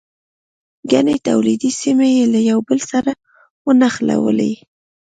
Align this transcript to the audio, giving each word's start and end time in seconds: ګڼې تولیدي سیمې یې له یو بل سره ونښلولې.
ګڼې 0.91 1.15
تولیدي 1.27 1.71
سیمې 1.81 2.09
یې 2.17 2.25
له 2.33 2.39
یو 2.49 2.59
بل 2.67 2.79
سره 2.91 3.11
ونښلولې. 3.65 4.53